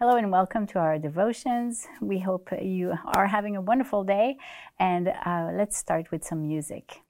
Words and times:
Hello 0.00 0.14
and 0.14 0.30
welcome 0.30 0.64
to 0.68 0.78
our 0.78 0.96
devotions. 0.96 1.88
We 2.00 2.20
hope 2.20 2.50
you 2.62 2.94
are 3.04 3.26
having 3.26 3.56
a 3.56 3.60
wonderful 3.60 4.04
day, 4.04 4.36
and 4.78 5.08
uh, 5.08 5.50
let's 5.52 5.76
start 5.76 6.12
with 6.12 6.22
some 6.22 6.46
music. 6.46 7.02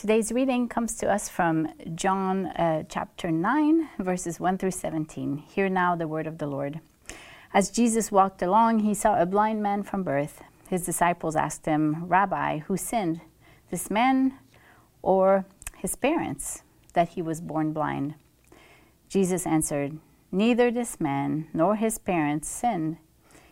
Today's 0.00 0.32
reading 0.32 0.66
comes 0.66 0.94
to 0.96 1.12
us 1.12 1.28
from 1.28 1.68
John 1.94 2.46
uh, 2.46 2.84
chapter 2.88 3.30
9, 3.30 3.86
verses 3.98 4.40
1 4.40 4.56
through 4.56 4.70
17. 4.70 5.36
Hear 5.36 5.68
now 5.68 5.94
the 5.94 6.08
word 6.08 6.26
of 6.26 6.38
the 6.38 6.46
Lord. 6.46 6.80
As 7.52 7.70
Jesus 7.70 8.10
walked 8.10 8.40
along, 8.40 8.78
he 8.78 8.94
saw 8.94 9.20
a 9.20 9.26
blind 9.26 9.62
man 9.62 9.82
from 9.82 10.02
birth. 10.02 10.40
His 10.70 10.86
disciples 10.86 11.36
asked 11.36 11.66
him, 11.66 12.06
Rabbi, 12.06 12.60
who 12.60 12.78
sinned, 12.78 13.20
this 13.70 13.90
man 13.90 14.38
or 15.02 15.44
his 15.76 15.96
parents, 15.96 16.62
that 16.94 17.10
he 17.10 17.20
was 17.20 17.42
born 17.42 17.74
blind? 17.74 18.14
Jesus 19.10 19.46
answered, 19.46 19.98
Neither 20.32 20.70
this 20.70 20.98
man 20.98 21.48
nor 21.52 21.76
his 21.76 21.98
parents 21.98 22.48
sinned. 22.48 22.96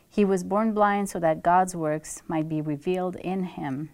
He 0.08 0.24
was 0.24 0.44
born 0.44 0.72
blind 0.72 1.10
so 1.10 1.20
that 1.20 1.42
God's 1.42 1.76
works 1.76 2.22
might 2.26 2.48
be 2.48 2.62
revealed 2.62 3.16
in 3.16 3.44
him. 3.44 3.90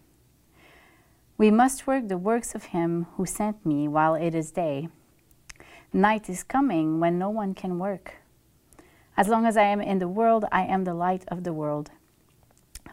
We 1.37 1.51
must 1.51 1.87
work 1.87 2.07
the 2.07 2.19
works 2.19 2.55
of 2.55 2.67
him 2.67 3.07
who 3.17 3.27
sent 3.27 3.67
me 3.67 3.89
while 3.89 4.15
it 4.15 4.35
is 4.35 4.53
day. 4.53 4.89
Night 5.93 6.29
is 6.31 6.45
coming 6.45 7.01
when 7.01 7.19
no 7.19 7.29
one 7.29 7.55
can 7.55 7.79
work. 7.79 8.15
As 9.17 9.29
long 9.29 9.45
as 9.45 9.57
I 9.57 9.65
am 9.65 9.81
in 9.81 9.99
the 9.99 10.09
world, 10.09 10.45
I 10.53 10.63
am 10.63 10.85
the 10.85 10.95
light 10.95 11.25
of 11.29 11.43
the 11.43 11.53
world. 11.53 11.91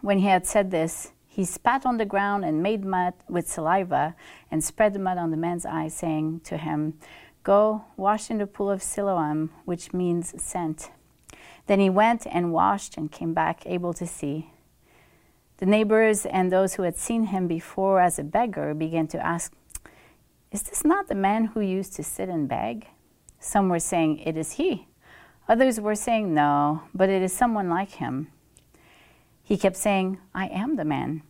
When 0.01 0.19
he 0.19 0.25
had 0.25 0.47
said 0.47 0.71
this, 0.71 1.11
he 1.27 1.45
spat 1.45 1.85
on 1.85 1.97
the 1.97 2.05
ground 2.05 2.43
and 2.43 2.63
made 2.63 2.83
mud 2.83 3.13
with 3.29 3.47
saliva 3.47 4.15
and 4.49 4.63
spread 4.63 4.93
the 4.93 4.99
mud 4.99 5.17
on 5.17 5.29
the 5.29 5.37
man's 5.37 5.65
eyes, 5.65 5.93
saying 5.93 6.41
to 6.45 6.57
him, 6.57 6.95
Go, 7.43 7.85
wash 7.95 8.29
in 8.29 8.39
the 8.39 8.47
pool 8.47 8.69
of 8.69 8.83
Siloam, 8.83 9.49
which 9.65 9.93
means 9.93 10.39
sent. 10.43 10.91
Then 11.67 11.79
he 11.79 11.89
went 11.89 12.27
and 12.27 12.53
washed 12.53 12.97
and 12.97 13.11
came 13.11 13.33
back 13.33 13.65
able 13.65 13.93
to 13.93 14.05
see. 14.05 14.51
The 15.61 15.67
neighbors 15.67 16.25
and 16.25 16.51
those 16.51 16.73
who 16.73 16.81
had 16.81 16.97
seen 16.97 17.25
him 17.25 17.47
before 17.47 18.01
as 18.01 18.17
a 18.17 18.23
beggar 18.23 18.73
began 18.73 19.05
to 19.09 19.23
ask, 19.23 19.53
Is 20.51 20.63
this 20.63 20.83
not 20.83 21.07
the 21.07 21.13
man 21.13 21.45
who 21.53 21.61
used 21.61 21.93
to 21.97 22.03
sit 22.03 22.29
and 22.29 22.49
beg? 22.49 22.87
Some 23.39 23.69
were 23.69 23.79
saying, 23.79 24.17
It 24.25 24.35
is 24.35 24.53
he. 24.53 24.87
Others 25.47 25.79
were 25.79 25.93
saying, 25.93 26.33
No, 26.33 26.81
but 26.95 27.09
it 27.09 27.21
is 27.21 27.31
someone 27.31 27.69
like 27.69 27.91
him. 27.91 28.29
He 29.43 29.55
kept 29.55 29.75
saying, 29.75 30.17
I 30.33 30.47
am 30.47 30.77
the 30.77 30.85
man. 30.85 31.21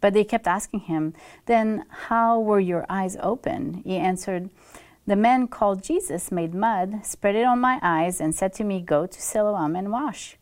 But 0.00 0.12
they 0.12 0.24
kept 0.24 0.48
asking 0.48 0.80
him, 0.80 1.14
Then 1.46 1.84
how 1.88 2.40
were 2.40 2.58
your 2.58 2.84
eyes 2.88 3.16
opened? 3.20 3.82
He 3.84 3.96
answered, 3.96 4.50
The 5.06 5.14
man 5.14 5.46
called 5.46 5.84
Jesus 5.84 6.32
made 6.32 6.52
mud, 6.52 7.06
spread 7.06 7.36
it 7.36 7.44
on 7.44 7.60
my 7.60 7.78
eyes, 7.80 8.20
and 8.20 8.34
said 8.34 8.54
to 8.54 8.64
me, 8.64 8.80
Go 8.80 9.06
to 9.06 9.22
Siloam 9.22 9.76
and 9.76 9.92
wash. 9.92 10.36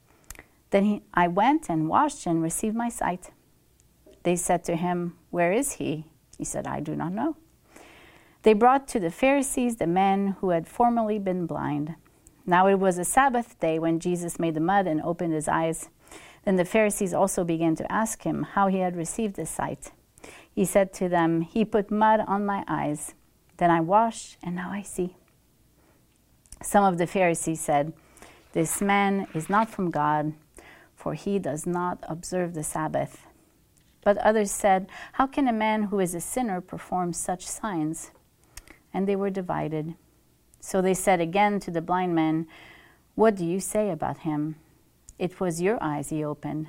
Then 0.70 0.84
he, 0.84 1.02
I 1.14 1.28
went 1.28 1.68
and 1.68 1.88
washed 1.88 2.26
and 2.26 2.42
received 2.42 2.76
my 2.76 2.88
sight. 2.88 3.30
They 4.22 4.36
said 4.36 4.64
to 4.64 4.76
him, 4.76 5.16
Where 5.30 5.52
is 5.52 5.72
he? 5.72 6.06
He 6.36 6.44
said, 6.44 6.66
I 6.66 6.80
do 6.80 6.96
not 6.96 7.12
know. 7.12 7.36
They 8.42 8.54
brought 8.54 8.86
to 8.88 9.00
the 9.00 9.10
Pharisees 9.10 9.76
the 9.76 9.86
man 9.86 10.36
who 10.40 10.50
had 10.50 10.68
formerly 10.68 11.18
been 11.18 11.46
blind. 11.46 11.94
Now 12.44 12.68
it 12.68 12.78
was 12.78 12.98
a 12.98 13.04
Sabbath 13.04 13.58
day 13.58 13.78
when 13.78 13.98
Jesus 13.98 14.38
made 14.38 14.54
the 14.54 14.60
mud 14.60 14.86
and 14.86 15.02
opened 15.02 15.32
his 15.32 15.48
eyes. 15.48 15.88
Then 16.44 16.56
the 16.56 16.64
Pharisees 16.64 17.12
also 17.12 17.42
began 17.42 17.74
to 17.76 17.92
ask 17.92 18.22
him 18.22 18.44
how 18.44 18.68
he 18.68 18.78
had 18.78 18.96
received 18.96 19.36
his 19.36 19.50
sight. 19.50 19.90
He 20.54 20.64
said 20.64 20.92
to 20.94 21.08
them, 21.08 21.40
He 21.40 21.64
put 21.64 21.90
mud 21.90 22.20
on 22.26 22.46
my 22.46 22.64
eyes. 22.68 23.14
Then 23.56 23.70
I 23.70 23.80
washed, 23.80 24.36
and 24.42 24.54
now 24.54 24.70
I 24.70 24.82
see. 24.82 25.16
Some 26.62 26.84
of 26.84 26.98
the 26.98 27.06
Pharisees 27.06 27.60
said, 27.60 27.92
This 28.52 28.80
man 28.80 29.26
is 29.34 29.50
not 29.50 29.68
from 29.68 29.90
God 29.90 30.34
for 30.96 31.14
he 31.14 31.38
does 31.38 31.66
not 31.66 32.02
observe 32.08 32.54
the 32.54 32.64
Sabbath. 32.64 33.26
But 34.02 34.18
others 34.18 34.50
said, 34.50 34.88
How 35.12 35.26
can 35.26 35.46
a 35.46 35.52
man 35.52 35.84
who 35.84 36.00
is 36.00 36.14
a 36.14 36.20
sinner 36.20 36.60
perform 36.60 37.12
such 37.12 37.46
signs? 37.46 38.10
And 38.92 39.06
they 39.06 39.14
were 39.14 39.30
divided. 39.30 39.94
So 40.60 40.80
they 40.80 40.94
said 40.94 41.20
again 41.20 41.60
to 41.60 41.70
the 41.70 41.82
blind 41.82 42.14
man, 42.14 42.46
What 43.14 43.36
do 43.36 43.44
you 43.44 43.60
say 43.60 43.90
about 43.90 44.18
him? 44.18 44.56
It 45.18 45.38
was 45.38 45.62
your 45.62 45.78
eyes 45.82 46.08
he 46.08 46.24
opened. 46.24 46.68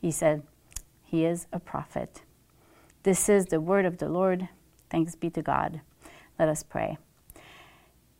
He 0.00 0.10
said, 0.10 0.42
He 1.02 1.24
is 1.24 1.46
a 1.52 1.58
prophet. 1.58 2.22
This 3.02 3.28
is 3.28 3.46
the 3.46 3.60
word 3.60 3.84
of 3.84 3.98
the 3.98 4.08
Lord. 4.08 4.48
Thanks 4.88 5.14
be 5.14 5.30
to 5.30 5.42
God. 5.42 5.80
Let 6.38 6.48
us 6.48 6.62
pray. 6.62 6.96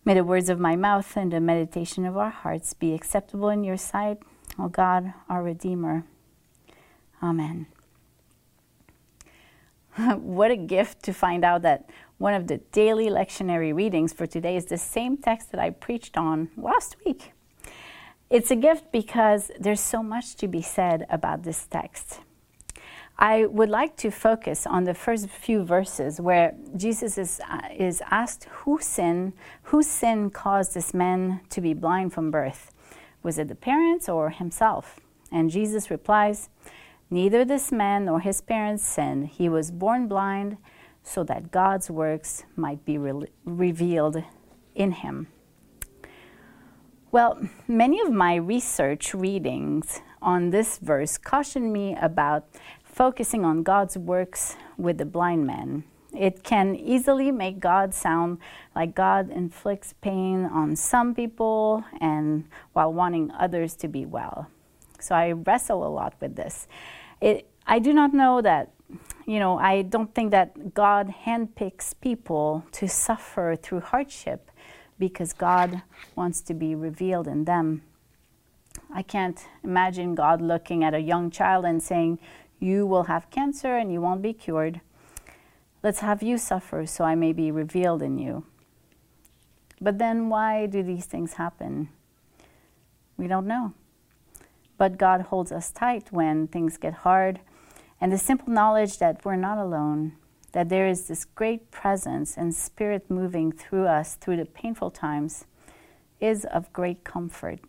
May 0.05 0.15
the 0.15 0.25
words 0.25 0.51
of 0.51 0.61
my 0.61 0.77
mouth 0.77 1.17
and 1.17 1.33
the 1.33 1.41
meditation 1.41 2.05
of 2.05 2.17
our 2.17 2.31
hearts 2.31 2.75
be 2.75 2.93
acceptable 2.93 3.49
in 3.49 3.65
your 3.65 3.79
sight 3.79 4.19
O 4.59 4.69
God, 4.69 5.13
our 5.29 5.43
Redeemer. 5.43 6.05
Amen. 7.23 7.67
what 10.17 10.51
a 10.51 10.57
gift 10.57 11.03
to 11.05 11.13
find 11.13 11.45
out 11.45 11.63
that 11.63 11.89
one 12.19 12.35
of 12.35 12.47
the 12.47 12.59
daily 12.73 13.07
lectionary 13.07 13.75
readings 13.75 14.13
for 14.13 14.27
today 14.27 14.57
is 14.57 14.67
the 14.67 14.79
same 14.79 15.17
text 15.17 15.51
that 15.53 15.61
I 15.61 15.71
preached 15.71 16.17
on 16.17 16.51
last 16.57 16.97
week. 17.05 17.33
It's 18.31 18.51
a 18.51 18.57
gift 18.57 18.91
because 18.91 19.51
there's 19.59 19.81
so 19.81 20.03
much 20.03 20.35
to 20.37 20.49
be 20.49 20.63
said 20.63 21.07
about 21.11 21.43
this 21.43 21.67
text. 21.67 22.21
I 23.17 23.47
would 23.47 23.69
like 23.69 23.97
to 23.99 24.11
focus 24.11 24.67
on 24.67 24.85
the 24.85 24.95
first 24.95 25.29
few 25.29 25.63
verses 25.63 26.21
where 26.21 26.55
Jesus 26.77 27.17
is, 27.17 27.41
uh, 27.49 27.69
is 27.73 28.03
asked 28.11 28.45
who 28.51 28.79
sin, 28.81 29.35
whose 29.65 29.87
sin 29.87 30.31
caused 30.31 30.75
this 30.75 30.93
man 30.93 31.41
to 31.51 31.61
be 31.61 31.75
blind 31.75 32.13
from 32.13 32.33
birth. 32.33 32.74
Was 33.25 33.39
it 33.39 33.49
the 33.49 33.57
parents 33.57 34.09
or 34.09 34.31
himself? 34.31 35.01
And 35.33 35.51
Jesus 35.51 35.91
replies, 35.91 36.51
Neither 37.11 37.45
this 37.45 37.73
man 37.73 38.05
nor 38.05 38.21
his 38.21 38.41
parents 38.41 38.85
sinned. 38.85 39.29
He 39.29 39.49
was 39.49 39.71
born 39.71 40.07
blind 40.07 40.59
so 41.03 41.25
that 41.25 41.51
God's 41.51 41.91
works 41.91 42.45
might 42.55 42.85
be 42.85 42.99
re- 42.99 43.27
revealed 43.45 44.23
in 44.75 44.93
him. 44.93 45.29
Well, 47.11 47.49
many 47.67 48.01
of 48.01 48.13
my 48.13 48.35
research 48.35 49.15
readings 49.15 50.03
on 50.21 50.51
this 50.51 50.79
verse 50.79 51.17
caution 51.17 51.73
me 51.73 51.97
about 52.01 52.47
focusing 52.83 53.45
on 53.45 53.63
God's 53.63 53.97
works 53.97 54.57
with 54.77 54.99
the 54.99 55.05
blind 55.05 55.47
man. 55.47 55.85
It 56.17 56.45
can 56.45 56.77
easily 56.77 57.33
make 57.33 57.59
God 57.59 57.93
sound 57.93 58.39
like 58.75 58.95
God 58.95 59.31
inflicts 59.31 59.95
pain 60.01 60.45
on 60.45 60.77
some 60.77 61.15
people 61.15 61.85
and 62.01 62.45
while 62.73 62.93
wanting 62.93 63.31
others 63.33 63.75
to 63.77 63.89
be 63.89 64.07
well. 64.07 64.49
So 65.01 65.15
I 65.15 65.33
wrestle 65.33 65.87
a 65.87 65.89
lot 65.89 66.15
with 66.21 66.37
this. 66.37 66.69
It, 67.21 67.49
I 67.67 67.79
do 67.79 67.93
not 67.93 68.15
know 68.15 68.41
that, 68.43 68.71
you 69.27 69.39
know, 69.39 69.59
I 69.59 69.83
don't 69.83 70.15
think 70.15 70.31
that 70.31 70.75
God 70.75 71.13
handpicks 71.27 71.95
people 72.01 72.65
to 72.73 72.89
suffer 72.89 73.57
through 73.61 73.81
hardship 73.81 74.51
because 74.99 75.33
God 75.33 75.83
wants 76.15 76.41
to 76.43 76.55
be 76.55 76.75
revealed 76.75 77.27
in 77.27 77.45
them. 77.45 77.83
I 78.93 79.03
can't 79.03 79.41
imagine 79.63 80.15
God 80.15 80.41
looking 80.41 80.85
at 80.85 80.95
a 80.95 81.01
young 81.01 81.31
child 81.31 81.65
and 81.65 81.83
saying, 81.83 82.19
You 82.61 82.87
will 82.87 83.05
have 83.05 83.31
cancer 83.31 83.77
and 83.77 83.93
you 83.93 84.01
won't 84.01 84.23
be 84.23 84.33
cured. 84.33 84.81
Let's 85.85 86.01
have 86.01 86.23
you 86.23 86.39
suffer 86.39 86.87
so 86.87 87.05
I 87.05 87.15
may 87.15 87.35
be 87.35 87.51
revealed 87.51 88.01
in 88.01 88.17
you. 88.17 88.47
But 89.83 89.99
then 89.99 90.31
why 90.31 90.65
do 90.65 90.83
these 90.83 91.05
things 91.05 91.35
happen? 91.35 91.91
We 93.19 93.29
don't 93.29 93.47
know. 93.47 93.75
But 94.79 94.97
God 94.97 95.21
holds 95.21 95.53
us 95.53 95.71
tight 95.71 96.11
when 96.11 96.49
things 96.49 96.79
get 96.79 96.95
hard. 96.95 97.41
And 98.01 98.11
the 98.11 98.17
simple 98.17 98.51
knowledge 98.51 98.97
that 98.97 99.27
we're 99.27 99.37
not 99.37 99.59
alone, 99.59 100.15
that 100.53 100.71
there 100.71 100.89
is 100.89 101.07
this 101.07 101.27
great 101.27 101.71
presence 101.71 102.39
and 102.39 102.55
spirit 102.55 103.11
moving 103.11 103.53
through 103.53 103.87
us 103.87 104.15
through 104.15 104.39
the 104.39 104.47
painful 104.47 104.91
times, 104.91 105.45
is 106.19 106.47
of 106.47 106.73
great 106.73 107.05
comfort. 107.05 107.61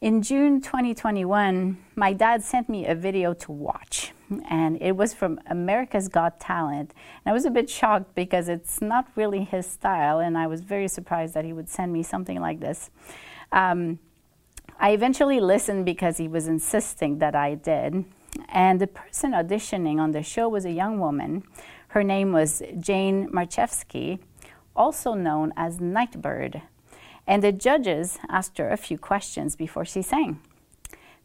In 0.00 0.22
June 0.22 0.60
2021, 0.60 1.78
my 1.96 2.12
dad 2.12 2.44
sent 2.44 2.68
me 2.68 2.86
a 2.86 2.94
video 2.94 3.34
to 3.34 3.50
watch, 3.50 4.12
and 4.48 4.80
it 4.80 4.96
was 4.96 5.14
from 5.14 5.40
America's 5.46 6.08
Got 6.08 6.40
Talent. 6.40 6.92
And 7.24 7.30
I 7.30 7.32
was 7.32 7.44
a 7.44 7.50
bit 7.50 7.70
shocked 7.70 8.14
because 8.14 8.48
it's 8.48 8.80
not 8.80 9.08
really 9.14 9.44
his 9.44 9.66
style, 9.66 10.18
and 10.18 10.36
I 10.36 10.46
was 10.46 10.60
very 10.60 10.88
surprised 10.88 11.34
that 11.34 11.44
he 11.44 11.52
would 11.52 11.68
send 11.68 11.92
me 11.92 12.02
something 12.02 12.40
like 12.40 12.60
this. 12.60 12.90
Um, 13.52 13.98
I 14.78 14.90
eventually 14.90 15.40
listened 15.40 15.84
because 15.84 16.18
he 16.18 16.28
was 16.28 16.48
insisting 16.48 17.18
that 17.18 17.34
I 17.34 17.54
did. 17.54 18.04
And 18.48 18.80
the 18.80 18.86
person 18.86 19.32
auditioning 19.32 19.98
on 19.98 20.12
the 20.12 20.22
show 20.22 20.48
was 20.48 20.64
a 20.64 20.70
young 20.70 21.00
woman. 21.00 21.42
Her 21.88 22.04
name 22.04 22.32
was 22.32 22.62
Jane 22.78 23.28
Marczewski, 23.30 24.18
also 24.74 25.14
known 25.14 25.52
as 25.56 25.80
Nightbird. 25.80 26.60
And 27.26 27.42
the 27.42 27.52
judges 27.52 28.18
asked 28.28 28.58
her 28.58 28.68
a 28.68 28.76
few 28.76 28.98
questions 28.98 29.56
before 29.56 29.84
she 29.84 30.02
sang. 30.02 30.40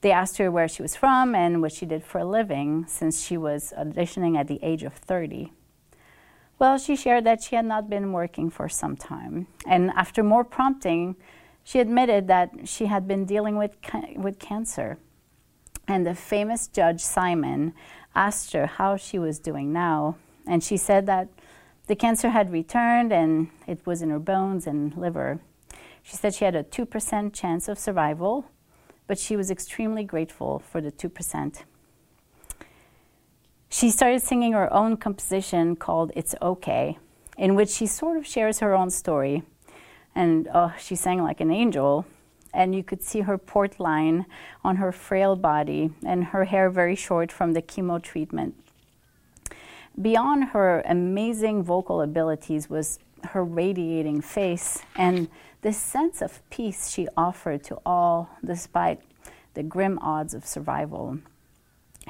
They 0.02 0.12
asked 0.12 0.38
her 0.38 0.52
where 0.52 0.68
she 0.68 0.82
was 0.82 0.96
from 0.96 1.36
and 1.36 1.62
what 1.62 1.72
she 1.72 1.86
did 1.86 2.04
for 2.04 2.20
a 2.20 2.26
living 2.26 2.86
since 2.88 3.24
she 3.24 3.38
was 3.38 3.72
auditioning 3.78 4.38
at 4.38 4.48
the 4.48 4.60
age 4.64 4.84
of 4.84 4.94
30. 4.94 5.52
Well, 6.58 6.78
she 6.78 6.96
shared 6.96 7.24
that 7.24 7.42
she 7.42 7.56
had 7.56 7.66
not 7.66 7.90
been 7.90 8.12
working 8.12 8.50
for 8.50 8.68
some 8.70 8.96
time. 8.96 9.48
And 9.66 9.92
after 9.92 10.24
more 10.24 10.44
prompting, 10.44 11.16
she 11.64 11.80
admitted 11.80 12.28
that 12.28 12.68
she 12.68 12.88
had 12.88 13.08
been 13.08 13.26
dealing 13.26 13.58
with, 13.58 13.82
ca- 13.82 14.14
with 14.16 14.40
cancer. 14.40 14.98
And 15.88 16.06
the 16.06 16.16
famous 16.16 16.68
Judge 16.68 17.02
Simon 17.02 17.74
asked 18.16 18.54
her 18.54 18.66
how 18.66 18.96
she 18.96 19.20
was 19.20 19.40
doing 19.40 19.72
now. 19.72 20.18
And 20.48 20.64
she 20.64 20.78
said 20.78 21.06
that 21.08 21.30
the 21.88 21.96
cancer 21.96 22.30
had 22.30 22.52
returned 22.52 23.12
and 23.12 23.50
it 23.68 23.86
was 23.86 24.02
in 24.02 24.10
her 24.10 24.20
bones 24.20 24.66
and 24.68 24.96
liver. 24.96 25.40
She 26.04 26.16
said 26.16 26.34
she 26.34 26.46
had 26.46 26.56
a 26.56 26.64
2% 26.64 27.34
chance 27.34 27.68
of 27.68 27.78
survival, 27.78 28.46
but 29.08 29.20
she 29.20 29.36
was 29.36 29.52
extremely 29.52 30.04
grateful 30.04 30.60
for 30.60 30.82
the 30.82 30.92
2%. 30.92 31.64
She 33.70 33.90
started 33.90 34.22
singing 34.22 34.52
her 34.54 34.72
own 34.74 34.98
composition 34.98 35.76
called 35.76 36.12
It's 36.16 36.36
Okay, 36.42 36.98
in 37.38 37.56
which 37.56 37.70
she 37.70 37.88
sort 37.88 38.18
of 38.18 38.28
shares 38.28 38.60
her 38.60 38.76
own 38.76 38.90
story. 38.90 39.44
And 40.14 40.50
oh, 40.54 40.74
she 40.78 40.96
sang 40.96 41.24
like 41.24 41.40
an 41.40 41.52
angel. 41.52 42.06
And 42.54 42.76
you 42.76 42.84
could 42.84 43.02
see 43.02 43.22
her 43.22 43.38
port 43.38 43.80
line 43.80 44.26
on 44.62 44.76
her 44.76 44.92
frail 44.92 45.38
body 45.38 45.92
and 46.06 46.26
her 46.26 46.44
hair 46.44 46.70
very 46.70 46.96
short 46.96 47.32
from 47.32 47.54
the 47.54 47.62
chemo 47.62 48.02
treatment. 48.02 48.56
Beyond 50.02 50.50
her 50.50 50.82
amazing 50.86 51.64
vocal 51.64 52.02
abilities 52.02 52.70
was 52.70 53.00
her 53.30 53.44
radiating 53.44 54.20
face 54.22 54.84
and 54.96 55.30
the 55.62 55.74
sense 55.74 56.22
of 56.22 56.48
peace 56.50 56.90
she 56.90 57.08
offered 57.16 57.64
to 57.66 57.80
all 57.86 58.30
despite 58.44 59.02
the 59.54 59.64
grim 59.64 60.00
odds 60.00 60.34
of 60.34 60.46
survival. 60.46 61.20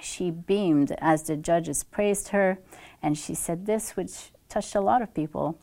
She 0.01 0.31
beamed 0.31 0.93
as 0.99 1.23
the 1.23 1.35
judges 1.35 1.83
praised 1.83 2.29
her, 2.29 2.59
and 3.01 3.17
she 3.17 3.35
said 3.35 3.65
this, 3.65 3.95
which 3.97 4.31
touched 4.47 4.75
a 4.75 4.81
lot 4.81 5.01
of 5.01 5.13
people. 5.13 5.59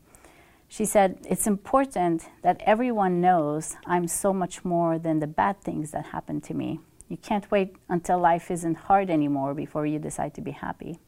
She 0.69 0.85
said, 0.85 1.19
It's 1.29 1.47
important 1.47 2.29
that 2.43 2.61
everyone 2.67 3.23
knows 3.23 3.77
I'm 3.87 4.07
so 4.07 4.35
much 4.35 4.65
more 4.65 4.99
than 4.99 5.21
the 5.21 5.27
bad 5.27 5.63
things 5.63 5.93
that 5.93 6.07
happen 6.07 6.41
to 6.43 6.55
me. 6.55 6.81
You 7.09 7.17
can't 7.17 7.51
wait 7.51 7.75
until 7.89 8.19
life 8.19 8.51
isn't 8.51 8.75
hard 8.75 9.09
anymore 9.09 9.55
before 9.55 9.87
you 9.87 9.99
decide 9.99 10.35
to 10.35 10.43
be 10.43 10.51
happy. 10.51 10.99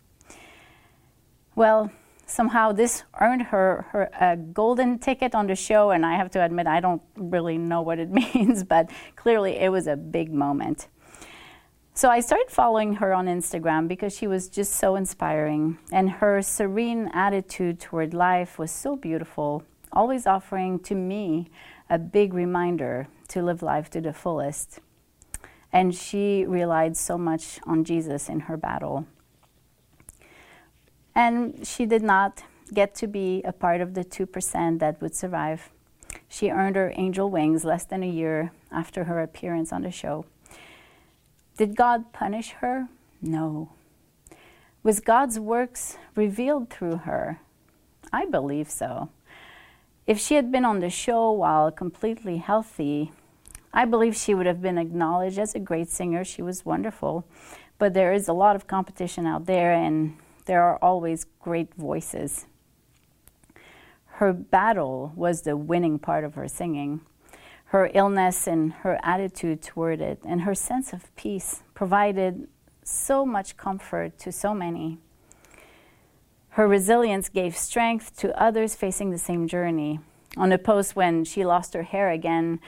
Well, 1.54 1.90
somehow 2.30 2.72
this 2.72 3.02
earned 3.20 3.42
her, 3.42 3.86
her 3.90 4.10
a 4.18 4.36
golden 4.36 4.98
ticket 4.98 5.34
on 5.34 5.46
the 5.46 5.56
show, 5.56 5.90
and 5.90 6.06
I 6.06 6.16
have 6.16 6.30
to 6.32 6.44
admit, 6.44 6.66
I 6.66 6.80
don't 6.80 7.02
really 7.16 7.58
know 7.58 7.82
what 7.82 7.98
it 7.98 8.10
means, 8.34 8.64
but 8.64 8.90
clearly 9.16 9.56
it 9.56 9.70
was 9.70 9.86
a 9.86 9.96
big 9.96 10.32
moment. 10.32 10.88
So 11.92 12.08
I 12.08 12.20
started 12.20 12.50
following 12.50 12.94
her 12.94 13.12
on 13.12 13.26
Instagram 13.26 13.88
because 13.88 14.16
she 14.16 14.26
was 14.26 14.48
just 14.48 14.74
so 14.74 14.94
inspiring, 14.94 15.78
and 15.92 16.08
her 16.08 16.40
serene 16.40 17.10
attitude 17.12 17.80
toward 17.80 18.14
life 18.14 18.58
was 18.58 18.70
so 18.70 18.96
beautiful, 18.96 19.64
always 19.92 20.26
offering 20.26 20.78
to 20.80 20.94
me 20.94 21.50
a 21.90 21.98
big 21.98 22.32
reminder 22.32 23.08
to 23.28 23.42
live 23.42 23.62
life 23.62 23.90
to 23.90 24.00
the 24.00 24.12
fullest. 24.12 24.78
And 25.72 25.94
she 25.94 26.44
relied 26.46 26.96
so 26.96 27.18
much 27.18 27.60
on 27.66 27.84
Jesus 27.84 28.28
in 28.28 28.40
her 28.40 28.56
battle. 28.56 29.06
And 31.14 31.66
she 31.66 31.86
did 31.86 32.02
not 32.02 32.42
get 32.72 32.94
to 32.96 33.06
be 33.06 33.42
a 33.42 33.52
part 33.52 33.80
of 33.80 33.94
the 33.94 34.04
2% 34.04 34.78
that 34.78 35.00
would 35.00 35.14
survive. 35.14 35.70
She 36.28 36.50
earned 36.50 36.76
her 36.76 36.92
angel 36.96 37.30
wings 37.30 37.64
less 37.64 37.84
than 37.84 38.02
a 38.02 38.08
year 38.08 38.52
after 38.70 39.04
her 39.04 39.20
appearance 39.20 39.72
on 39.72 39.82
the 39.82 39.90
show. 39.90 40.24
Did 41.56 41.76
God 41.76 42.12
punish 42.12 42.52
her? 42.60 42.88
No. 43.20 43.70
Was 44.82 45.00
God's 45.00 45.38
works 45.38 45.98
revealed 46.14 46.70
through 46.70 46.98
her? 46.98 47.40
I 48.12 48.24
believe 48.24 48.70
so. 48.70 49.10
If 50.06 50.18
she 50.18 50.36
had 50.36 50.50
been 50.50 50.64
on 50.64 50.80
the 50.80 50.90
show 50.90 51.30
while 51.30 51.70
completely 51.70 52.38
healthy, 52.38 53.12
I 53.72 53.84
believe 53.84 54.16
she 54.16 54.34
would 54.34 54.46
have 54.46 54.62
been 54.62 54.78
acknowledged 54.78 55.38
as 55.38 55.54
a 55.54 55.60
great 55.60 55.88
singer. 55.88 56.24
She 56.24 56.42
was 56.42 56.64
wonderful. 56.64 57.24
But 57.78 57.94
there 57.94 58.12
is 58.12 58.26
a 58.26 58.32
lot 58.32 58.56
of 58.56 58.66
competition 58.66 59.26
out 59.26 59.46
there, 59.46 59.72
and 59.72 60.16
there 60.50 60.64
are 60.64 60.78
always 60.82 61.26
great 61.38 61.72
voices. 61.76 62.46
Her 64.18 64.32
battle 64.32 65.12
was 65.14 65.42
the 65.42 65.56
winning 65.56 66.00
part 66.00 66.24
of 66.24 66.34
her 66.34 66.48
singing. 66.48 67.02
Her 67.66 67.88
illness 67.94 68.48
and 68.48 68.72
her 68.82 68.98
attitude 69.04 69.62
toward 69.62 70.00
it 70.00 70.18
and 70.24 70.40
her 70.40 70.56
sense 70.56 70.92
of 70.92 71.14
peace 71.14 71.62
provided 71.72 72.48
so 72.82 73.24
much 73.24 73.56
comfort 73.56 74.18
to 74.18 74.32
so 74.32 74.52
many. 74.52 74.98
Her 76.48 76.66
resilience 76.66 77.28
gave 77.28 77.56
strength 77.56 78.16
to 78.16 78.36
others 78.36 78.74
facing 78.74 79.10
the 79.10 79.18
same 79.18 79.46
journey. 79.46 80.00
On 80.36 80.50
a 80.50 80.58
post 80.58 80.96
when 80.96 81.22
she 81.22 81.44
lost 81.44 81.74
her 81.74 81.84
hair 81.84 82.10
again 82.10 82.58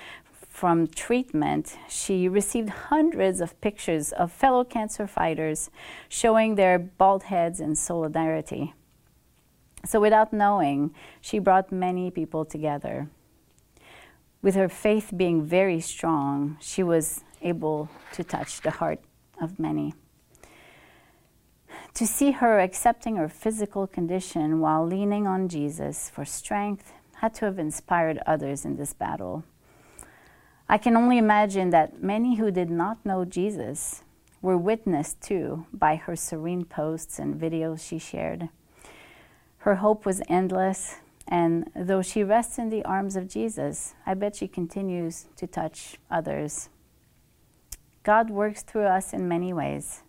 from 0.52 0.86
treatment, 0.86 1.78
she 1.88 2.28
received 2.28 2.68
hundreds 2.68 3.40
of 3.40 3.58
pictures 3.62 4.12
of 4.12 4.30
fellow 4.30 4.62
cancer 4.64 5.06
fighters 5.06 5.70
showing 6.10 6.54
their 6.54 6.78
bald 6.78 7.24
heads 7.24 7.58
in 7.58 7.74
solidarity. 7.74 8.74
So, 9.86 9.98
without 9.98 10.32
knowing, 10.32 10.94
she 11.22 11.38
brought 11.38 11.72
many 11.72 12.10
people 12.10 12.44
together. 12.44 13.08
With 14.42 14.54
her 14.54 14.68
faith 14.68 15.10
being 15.16 15.42
very 15.42 15.80
strong, 15.80 16.58
she 16.60 16.82
was 16.82 17.24
able 17.40 17.88
to 18.12 18.22
touch 18.22 18.60
the 18.60 18.72
heart 18.72 19.00
of 19.40 19.58
many. 19.58 19.94
To 21.94 22.06
see 22.06 22.32
her 22.32 22.60
accepting 22.60 23.16
her 23.16 23.28
physical 23.28 23.86
condition 23.86 24.60
while 24.60 24.86
leaning 24.86 25.26
on 25.26 25.48
Jesus 25.48 26.10
for 26.10 26.26
strength 26.26 26.92
had 27.16 27.34
to 27.36 27.46
have 27.46 27.58
inspired 27.58 28.18
others 28.26 28.66
in 28.66 28.76
this 28.76 28.92
battle. 28.92 29.44
I 30.72 30.78
can 30.78 30.96
only 30.96 31.18
imagine 31.18 31.68
that 31.68 32.02
many 32.02 32.36
who 32.36 32.50
did 32.50 32.70
not 32.70 33.04
know 33.04 33.26
Jesus 33.26 34.04
were 34.40 34.56
witnessed 34.56 35.20
to 35.24 35.66
by 35.70 35.96
her 35.96 36.16
serene 36.16 36.64
posts 36.64 37.18
and 37.18 37.38
videos 37.38 37.86
she 37.86 37.98
shared. 37.98 38.48
Her 39.58 39.74
hope 39.74 40.06
was 40.06 40.22
endless, 40.30 40.96
and 41.28 41.70
though 41.76 42.00
she 42.00 42.24
rests 42.24 42.58
in 42.58 42.70
the 42.70 42.86
arms 42.86 43.16
of 43.16 43.28
Jesus, 43.28 43.92
I 44.06 44.14
bet 44.14 44.34
she 44.34 44.48
continues 44.48 45.26
to 45.36 45.46
touch 45.46 45.98
others. 46.10 46.70
God 48.02 48.30
works 48.30 48.62
through 48.62 48.86
us 48.86 49.12
in 49.12 49.28
many 49.28 49.52
ways 49.52 50.02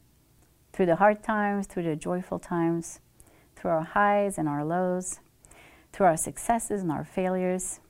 through 0.72 0.86
the 0.86 0.96
hard 0.96 1.24
times, 1.24 1.68
through 1.68 1.84
the 1.84 1.98
joyful 1.98 2.40
times, 2.40 3.02
through 3.58 3.72
our 3.72 3.84
highs 3.84 4.38
and 4.38 4.48
our 4.48 4.64
lows, 4.64 5.20
through 5.92 6.06
our 6.06 6.16
successes 6.16 6.82
and 6.82 6.90
our 6.90 7.04
failures. 7.04 7.82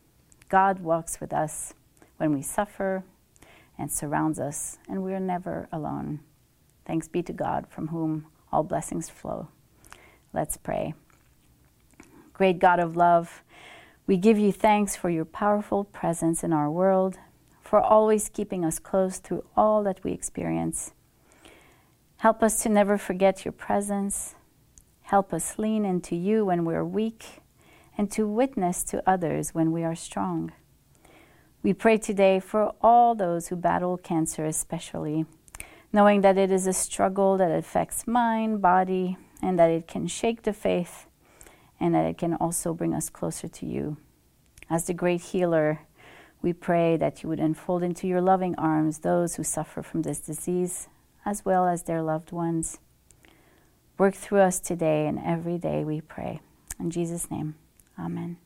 God 0.49 0.79
walks 0.79 1.21
with 1.21 1.31
us 1.33 1.75
when 2.23 2.33
we 2.33 2.41
suffer 2.41 3.03
and 3.77 3.91
surrounds 3.91 4.39
us, 4.39 4.77
and 4.87 5.03
we 5.03 5.13
are 5.13 5.19
never 5.19 5.67
alone. 5.73 6.21
Thanks 6.85 7.09
be 7.09 7.21
to 7.21 7.33
God, 7.33 7.67
from 7.67 7.89
whom 7.89 8.27
all 8.49 8.63
blessings 8.63 9.09
flow. 9.09 9.49
Let's 10.31 10.55
pray. 10.55 10.93
Great 12.31 12.59
God 12.59 12.79
of 12.79 12.95
love, 12.95 13.43
we 14.07 14.15
give 14.15 14.39
you 14.39 14.53
thanks 14.53 14.95
for 14.95 15.09
your 15.09 15.25
powerful 15.25 15.83
presence 15.83 16.45
in 16.45 16.53
our 16.53 16.71
world, 16.71 17.17
for 17.61 17.81
always 17.81 18.29
keeping 18.29 18.63
us 18.63 18.79
close 18.79 19.17
through 19.17 19.43
all 19.57 19.83
that 19.83 20.01
we 20.05 20.13
experience. 20.13 20.93
Help 22.19 22.41
us 22.41 22.63
to 22.63 22.69
never 22.69 22.97
forget 22.97 23.43
your 23.43 23.51
presence. 23.51 24.35
Help 25.01 25.33
us 25.33 25.59
lean 25.59 25.83
into 25.83 26.15
you 26.15 26.45
when 26.45 26.63
we're 26.63 26.85
weak 26.85 27.41
and 27.97 28.09
to 28.11 28.25
witness 28.25 28.81
to 28.85 29.03
others 29.05 29.53
when 29.53 29.73
we 29.73 29.83
are 29.83 29.93
strong. 29.93 30.53
We 31.63 31.71
pray 31.71 31.97
today 31.97 32.41
for 32.41 32.75
all 32.81 33.15
those 33.15 33.47
who 33.47 33.55
battle 33.55 33.97
cancer, 33.97 34.43
especially, 34.43 35.25
knowing 35.93 36.19
that 36.19 36.37
it 36.37 36.51
is 36.51 36.67
a 36.67 36.73
struggle 36.73 37.37
that 37.37 37.51
affects 37.51 38.05
mind, 38.05 38.61
body, 38.61 39.15
and 39.41 39.57
that 39.57 39.71
it 39.71 39.87
can 39.87 40.07
shake 40.07 40.43
the 40.43 40.51
faith 40.51 41.07
and 41.79 41.95
that 41.95 42.05
it 42.05 42.17
can 42.17 42.33
also 42.33 42.73
bring 42.73 42.93
us 42.93 43.09
closer 43.09 43.47
to 43.47 43.65
you. 43.65 43.95
As 44.69 44.87
the 44.87 44.93
great 44.93 45.21
healer, 45.21 45.79
we 46.41 46.51
pray 46.51 46.97
that 46.97 47.23
you 47.23 47.29
would 47.29 47.39
enfold 47.39 47.81
into 47.81 48.07
your 48.07 48.21
loving 48.21 48.55
arms 48.55 48.99
those 48.99 49.35
who 49.35 49.43
suffer 49.43 49.81
from 49.81 50.01
this 50.01 50.19
disease, 50.19 50.89
as 51.25 51.45
well 51.45 51.65
as 51.65 51.83
their 51.83 52.01
loved 52.01 52.33
ones. 52.33 52.79
Work 53.97 54.15
through 54.15 54.39
us 54.39 54.59
today 54.59 55.07
and 55.07 55.17
every 55.17 55.57
day, 55.57 55.85
we 55.85 56.01
pray. 56.01 56.41
In 56.77 56.91
Jesus' 56.91 57.31
name, 57.31 57.55
amen. 57.97 58.42